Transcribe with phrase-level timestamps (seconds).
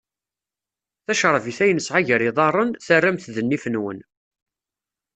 [1.05, 3.99] Tacerbiṭ ay nesɛa gar yiḍarren, terram-t d nnif-nwen.